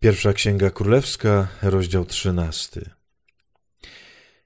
[0.00, 2.90] Pierwsza Księga Królewska, rozdział trzynasty.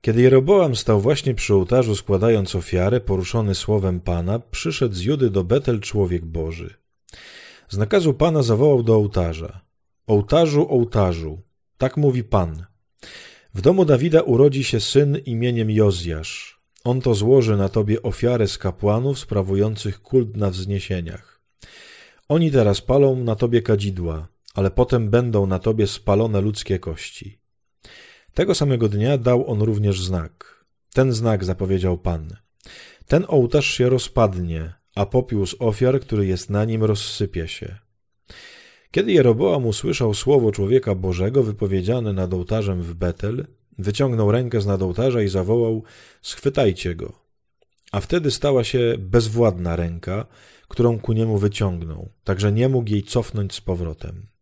[0.00, 5.44] Kiedy Jeroboam stał właśnie przy ołtarzu składając ofiarę, poruszony słowem Pana, przyszedł z Judy do
[5.44, 6.74] Betel człowiek Boży.
[7.68, 9.60] Z nakazu Pana zawołał do ołtarza.
[10.06, 11.40] Ołtarzu, ołtarzu,
[11.78, 12.66] tak mówi Pan.
[13.54, 16.60] W domu Dawida urodzi się syn imieniem Jozjasz.
[16.84, 21.40] On to złoży na tobie ofiarę z kapłanów sprawujących kult na wzniesieniach.
[22.28, 27.38] Oni teraz palą na tobie kadzidła, ale potem będą na tobie spalone ludzkie kości.
[28.34, 30.64] Tego samego dnia dał on również znak.
[30.94, 32.36] Ten znak zapowiedział Pan.
[33.06, 37.76] Ten ołtarz się rozpadnie, a popiół z ofiar, który jest na nim, rozsypie się.
[38.90, 43.46] Kiedy Jeroboam usłyszał słowo człowieka Bożego wypowiedziane nad ołtarzem w Betel,
[43.78, 45.82] wyciągnął rękę z nad ołtarza i zawołał:
[46.22, 47.12] Schwytajcie go.
[47.92, 50.26] A wtedy stała się bezwładna ręka,
[50.68, 54.35] którą ku niemu wyciągnął, także nie mógł jej cofnąć z powrotem.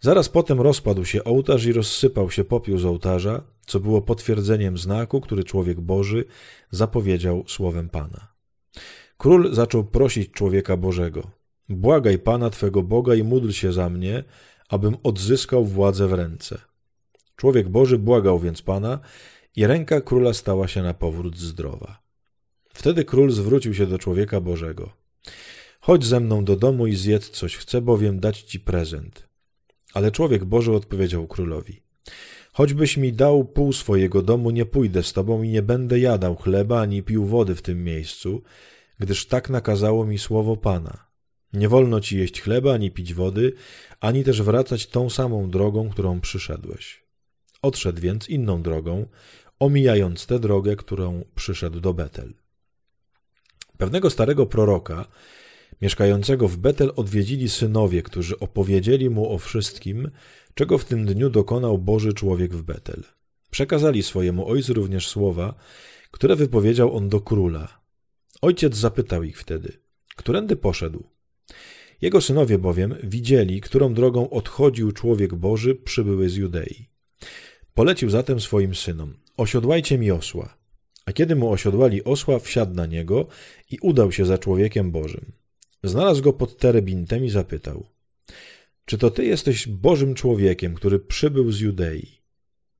[0.00, 5.20] Zaraz potem rozpadł się ołtarz i rozsypał się popiół z ołtarza, co było potwierdzeniem znaku,
[5.20, 6.24] który człowiek Boży
[6.70, 8.32] zapowiedział słowem Pana.
[9.16, 11.30] Król zaczął prosić człowieka Bożego:
[11.68, 14.24] Błagaj Pana Twego Boga i módl się za mnie,
[14.68, 16.60] abym odzyskał władzę w ręce.
[17.36, 18.98] Człowiek Boży błagał więc Pana
[19.56, 22.02] i ręka króla stała się na powrót zdrowa.
[22.74, 24.92] Wtedy król zwrócił się do człowieka Bożego.
[25.84, 29.28] Chodź ze mną do domu i zjedz coś, chcę bowiem dać ci prezent.
[29.94, 31.82] Ale człowiek Boży odpowiedział królowi.
[32.52, 36.80] Choćbyś mi dał pół swojego domu, nie pójdę z tobą i nie będę jadał chleba
[36.80, 38.42] ani pił wody w tym miejscu,
[38.98, 41.06] gdyż tak nakazało mi słowo Pana.
[41.52, 43.52] Nie wolno ci jeść chleba, ani pić wody,
[44.00, 47.04] ani też wracać tą samą drogą, którą przyszedłeś.
[47.62, 49.06] Odszedł więc inną drogą,
[49.58, 52.34] omijając tę drogę, którą przyszedł do Betel.
[53.78, 55.06] Pewnego starego proroka,
[55.82, 60.10] mieszkającego w Betel, odwiedzili synowie, którzy opowiedzieli mu o wszystkim,
[60.54, 63.02] czego w tym dniu dokonał Boży człowiek w Betel.
[63.50, 65.54] Przekazali swojemu ojcu również słowa,
[66.10, 67.82] które wypowiedział on do króla.
[68.42, 69.72] Ojciec zapytał ich wtedy,
[70.16, 71.04] którędy poszedł?
[72.00, 76.88] Jego synowie bowiem widzieli, którą drogą odchodził człowiek Boży przybyły z Judei.
[77.74, 80.56] Polecił zatem swoim synom, osiodłajcie mi osła.
[81.06, 83.26] A kiedy mu osiodłali osła, wsiadł na niego
[83.70, 85.41] i udał się za człowiekiem Bożym.
[85.84, 87.86] Znalazł go pod terebintem i zapytał,
[88.84, 92.22] czy to ty jesteś Bożym człowiekiem, który przybył z Judei?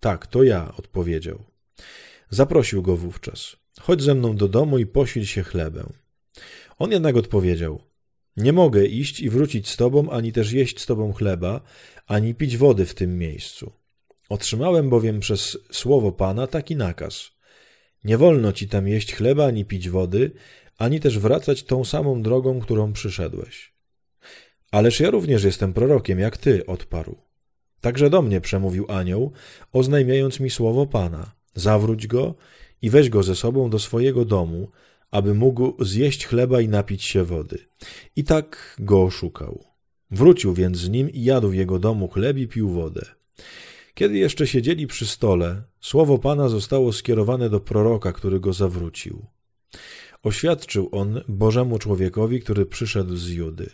[0.00, 1.44] Tak, to ja, odpowiedział.
[2.30, 3.56] Zaprosił go wówczas.
[3.80, 5.92] Chodź ze mną do domu i posil się chlebem.
[6.78, 7.80] On jednak odpowiedział,
[8.36, 11.60] nie mogę iść i wrócić z tobą, ani też jeść z tobą chleba,
[12.06, 13.72] ani pić wody w tym miejscu.
[14.28, 17.30] Otrzymałem bowiem przez słowo Pana taki nakaz.
[18.04, 20.30] Nie wolno ci tam jeść chleba, ani pić wody,
[20.82, 23.72] ani też wracać tą samą drogą, którą przyszedłeś.
[24.70, 27.16] Ależ ja również jestem prorokiem, jak ty, odparł.
[27.81, 29.32] Także do mnie przemówił anioł,
[29.72, 31.32] oznajmiając mi słowo Pana.
[31.54, 32.34] Zawróć go
[32.82, 34.69] i weź go ze sobą do swojego domu,
[35.10, 37.59] aby mógł zjeść chleba i napić się wody.
[38.16, 39.64] I tak go oszukał.
[40.10, 43.04] Wrócił więc z nim i jadł w jego domu chleb i pił wodę.
[43.94, 49.26] Kiedy jeszcze siedzieli przy stole, słowo Pana zostało skierowane do proroka, który go zawrócił.
[50.22, 53.71] Oświadczył on Bożemu człowiekowi, który przyszedł z Judy.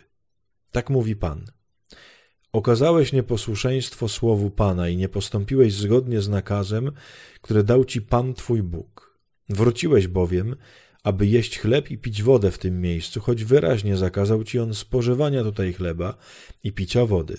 [0.71, 1.45] Tak mówi Pan.
[2.53, 6.91] Okazałeś nieposłuszeństwo słowu Pana i nie postąpiłeś zgodnie z nakazem,
[7.41, 9.19] który dał ci Pan Twój Bóg.
[9.49, 10.55] Wróciłeś bowiem,
[11.03, 15.43] aby jeść chleb i pić wodę w tym miejscu, choć wyraźnie zakazał ci on spożywania
[15.43, 16.17] tutaj chleba
[16.63, 17.37] i picia wody.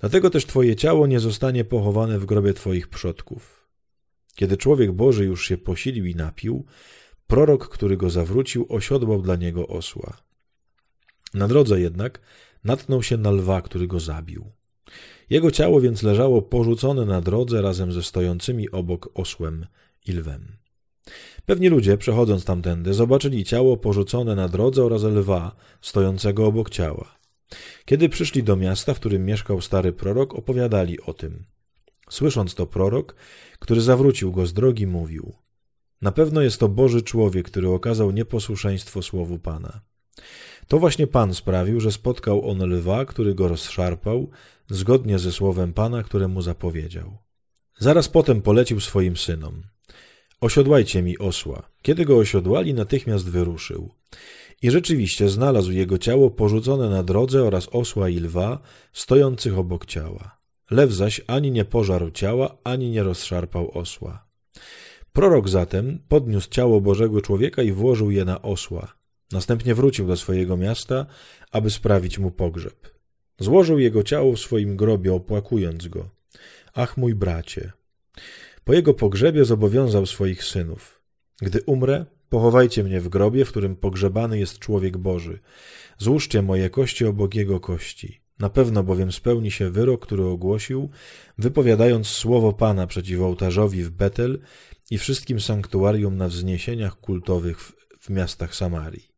[0.00, 3.68] Dlatego też twoje ciało nie zostanie pochowane w grobie twoich przodków.
[4.34, 6.66] Kiedy człowiek Boży już się posilił i napił,
[7.26, 10.16] prorok, który go zawrócił, osiodłał dla niego osła.
[11.34, 12.20] Na drodze jednak
[12.64, 14.52] natknął się na lwa, który go zabił.
[15.30, 19.66] Jego ciało więc leżało porzucone na drodze razem ze stojącymi obok osłem
[20.06, 20.56] i lwem.
[21.46, 27.16] Pewni ludzie, przechodząc tamtędy, zobaczyli ciało porzucone na drodze oraz lwa stojącego obok ciała.
[27.84, 31.44] Kiedy przyszli do miasta, w którym mieszkał stary prorok, opowiadali o tym.
[32.10, 33.14] Słysząc to prorok,
[33.58, 35.34] który zawrócił go z drogi, mówił:
[36.06, 39.80] Na pewno jest to Boży człowiek, który okazał nieposłuszeństwo słowu Pana.
[40.68, 44.30] To właśnie Pan sprawił, że spotkał on lwa, który go rozszarpał,
[44.70, 47.18] zgodnie ze słowem Pana, które mu zapowiedział.
[47.78, 49.62] Zaraz potem polecił swoim synom:
[50.40, 51.70] Osiodłajcie mi osła.
[51.82, 53.90] Kiedy go osiodłali, natychmiast wyruszył.
[54.62, 58.58] I rzeczywiście znalazł jego ciało porzucone na drodze oraz osła i lwa,
[58.92, 60.38] stojących obok ciała.
[60.70, 64.26] Lew zaś ani nie pożarł ciała, ani nie rozszarpał osła.
[65.16, 68.94] Prorok zatem podniósł ciało Bożego człowieka i włożył je na osła.
[69.32, 71.06] Następnie wrócił do swojego miasta,
[71.52, 72.88] aby sprawić mu pogrzeb.
[73.38, 76.10] Złożył jego ciało w swoim grobie, opłakując go.
[76.74, 77.72] Ach, mój bracie!
[78.64, 81.02] Po jego pogrzebie zobowiązał swoich synów.
[81.42, 85.38] Gdy umrę, pochowajcie mnie w grobie, w którym pogrzebany jest człowiek Boży.
[85.98, 88.25] Złóżcie moje kości obok jego kości.
[88.38, 90.90] Na pewno bowiem spełni się wyrok, który ogłosił,
[91.38, 94.38] wypowiadając słowo Pana przeciw ołtarzowi w Betel
[94.90, 99.08] i wszystkim sanktuarium na wzniesieniach kultowych w, w miastach Samarii.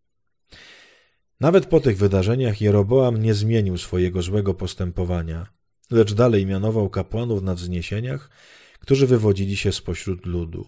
[1.40, 5.46] Nawet po tych wydarzeniach Jeroboam nie zmienił swojego złego postępowania,
[5.90, 8.30] lecz dalej mianował kapłanów na wzniesieniach,
[8.80, 10.66] którzy wywodzili się spośród ludu.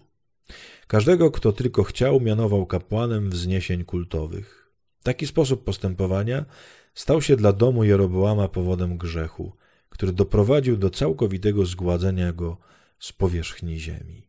[0.87, 4.71] Każdego, kto tylko chciał, mianował kapłanem wzniesień kultowych.
[5.03, 6.45] Taki sposób postępowania
[6.93, 9.53] stał się dla domu Jeroboama powodem grzechu,
[9.89, 12.57] który doprowadził do całkowitego zgładzenia go
[12.99, 14.27] z powierzchni ziemi.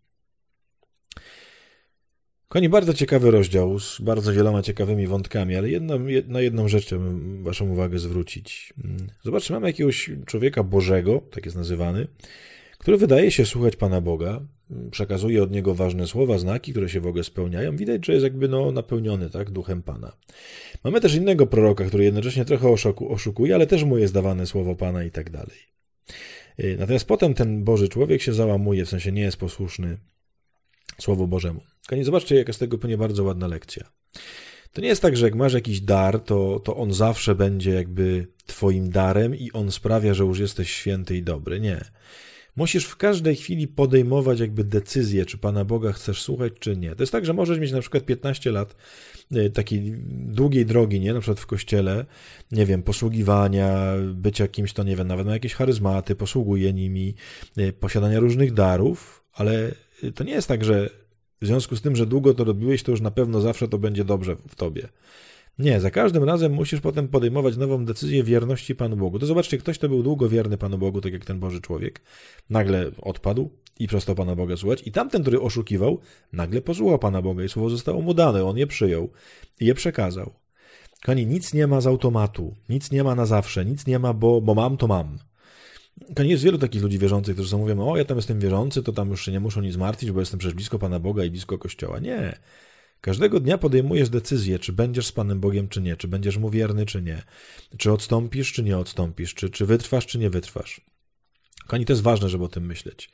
[2.48, 7.44] Koni bardzo ciekawy rozdział z bardzo wieloma ciekawymi wątkami, ale jedną, na jedną rzecz chciałbym
[7.44, 8.74] Waszą uwagę zwrócić.
[9.22, 12.06] Zobaczcie, mamy jakiegoś człowieka Bożego, tak jest nazywany,
[12.78, 14.40] który wydaje się słuchać Pana Boga,
[14.90, 17.76] przekazuje od niego ważne słowa, znaki, które się w ogóle spełniają.
[17.76, 20.12] Widać, że jest jakby no, napełniony tak, duchem Pana.
[20.84, 24.74] Mamy też innego proroka, który jednocześnie trochę oszuku, oszukuje, ale też mu jest dawane słowo
[24.74, 25.58] Pana i tak dalej.
[26.60, 29.98] Y, natomiast potem ten Boży człowiek się załamuje, w sensie nie jest posłuszny
[31.00, 31.60] Słowu Bożemu.
[31.86, 33.92] Kochani, zobaczcie, jaka z tego płynie bardzo ładna lekcja.
[34.72, 38.26] To nie jest tak, że jak masz jakiś dar, to, to on zawsze będzie jakby
[38.46, 41.60] twoim darem i on sprawia, że już jesteś święty i dobry.
[41.60, 41.84] Nie.
[42.56, 46.94] Musisz w każdej chwili podejmować jakby decyzję, czy Pana Boga chcesz słuchać, czy nie.
[46.94, 48.76] To jest tak, że możesz mieć na przykład 15 lat
[49.36, 51.14] y, takiej długiej drogi, nie?
[51.14, 52.06] Na przykład w kościele,
[52.52, 57.14] nie wiem, posługiwania, bycia kimś, to nie wiem, nawet na jakieś charyzmaty, posługuje nimi,
[57.58, 59.74] y, posiadania różnych darów, ale
[60.14, 60.90] to nie jest tak, że
[61.40, 64.04] w związku z tym, że długo to robiłeś, to już na pewno zawsze to będzie
[64.04, 64.88] dobrze w tobie.
[65.62, 69.18] Nie, za każdym razem musisz potem podejmować nową decyzję wierności Panu Bogu.
[69.18, 72.00] To zobaczcie, ktoś, kto był długo wierny Panu Bogu, tak jak ten Boży człowiek,
[72.50, 74.82] nagle odpadł i przestał Pana Boga słuchać.
[74.86, 76.00] I tamten, który oszukiwał,
[76.32, 78.44] nagle posłuchał Pana Boga i słowo zostało mu dane.
[78.44, 79.10] On je przyjął
[79.60, 80.32] i je przekazał.
[81.00, 84.40] Kochani, nic nie ma z automatu, nic nie ma na zawsze, nic nie ma, bo,
[84.40, 85.18] bo mam, to mam.
[86.18, 89.24] Jest wielu takich ludzi wierzących, którzy mówią, o ja tam jestem wierzący, to tam już
[89.24, 91.98] się nie muszą nic martwić, bo jestem przecież blisko Pana Boga i blisko Kościoła.
[91.98, 92.38] Nie.
[93.02, 96.86] Każdego dnia podejmujesz decyzję, czy będziesz z Panem Bogiem, czy nie, czy będziesz mu wierny,
[96.86, 97.22] czy nie,
[97.78, 100.80] czy odstąpisz, czy nie odstąpisz, czy, czy wytrwasz, czy nie wytrwasz.
[101.62, 103.10] Kochani, to jest ważne, żeby o tym myśleć,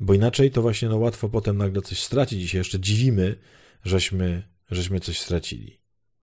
[0.00, 3.36] bo inaczej to właśnie no, łatwo potem nagle coś stracić i się jeszcze dziwimy,
[3.84, 5.78] żeśmy, żeśmy coś stracili.